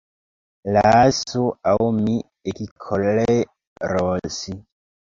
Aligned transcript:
Lasu, 0.77 1.43
aŭ 1.73 1.75
mi 1.99 2.17
ekkoleros! 2.55 4.45